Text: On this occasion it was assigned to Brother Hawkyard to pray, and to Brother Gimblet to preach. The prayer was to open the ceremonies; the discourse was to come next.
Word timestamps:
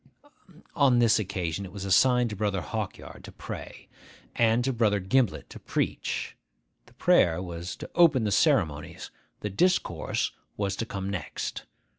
On 0.75 0.97
this 0.97 1.19
occasion 1.19 1.63
it 1.63 1.71
was 1.71 1.85
assigned 1.85 2.31
to 2.31 2.35
Brother 2.35 2.61
Hawkyard 2.61 3.23
to 3.23 3.31
pray, 3.31 3.87
and 4.35 4.63
to 4.63 4.73
Brother 4.73 4.99
Gimblet 4.99 5.47
to 5.51 5.59
preach. 5.59 6.35
The 6.87 6.93
prayer 6.95 7.39
was 7.39 7.75
to 7.75 7.89
open 7.93 8.23
the 8.23 8.31
ceremonies; 8.31 9.11
the 9.41 9.51
discourse 9.51 10.31
was 10.57 10.75
to 10.77 10.87
come 10.87 11.07
next. 11.07 11.65